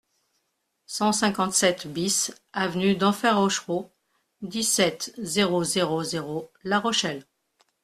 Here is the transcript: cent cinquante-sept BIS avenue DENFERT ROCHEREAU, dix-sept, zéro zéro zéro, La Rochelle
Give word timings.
cent 0.87 1.11
cinquante-sept 1.11 1.85
BIS 1.85 2.31
avenue 2.53 2.95
DENFERT 2.95 3.35
ROCHEREAU, 3.37 3.91
dix-sept, 4.41 5.13
zéro 5.19 5.63
zéro 5.63 6.01
zéro, 6.03 6.49
La 6.63 6.79
Rochelle 6.79 7.27